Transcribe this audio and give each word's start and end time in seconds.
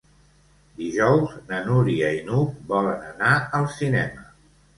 Dijous 0.77 1.35
na 1.51 1.59
Núria 1.67 2.09
i 2.21 2.25
n'Hug 2.31 2.57
volen 2.73 3.05
anar 3.11 3.37
al 3.61 3.71
cinema. 3.77 4.27